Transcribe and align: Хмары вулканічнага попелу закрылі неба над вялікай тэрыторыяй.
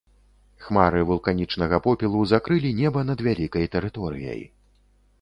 Хмары 0.67 1.01
вулканічнага 1.09 1.79
попелу 1.89 2.21
закрылі 2.33 2.75
неба 2.83 3.07
над 3.13 3.19
вялікай 3.31 3.73
тэрыторыяй. 3.77 4.41